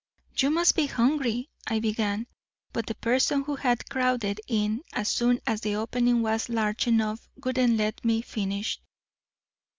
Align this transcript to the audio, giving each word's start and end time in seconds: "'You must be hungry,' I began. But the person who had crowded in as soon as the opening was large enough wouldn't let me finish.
"'You 0.35 0.49
must 0.49 0.75
be 0.75 0.87
hungry,' 0.87 1.51
I 1.67 1.77
began. 1.79 2.25
But 2.73 2.87
the 2.87 2.95
person 2.95 3.43
who 3.43 3.55
had 3.55 3.87
crowded 3.87 4.41
in 4.47 4.81
as 4.93 5.09
soon 5.09 5.39
as 5.45 5.61
the 5.61 5.75
opening 5.75 6.23
was 6.23 6.49
large 6.49 6.87
enough 6.87 7.29
wouldn't 7.43 7.77
let 7.77 8.03
me 8.03 8.23
finish. 8.23 8.79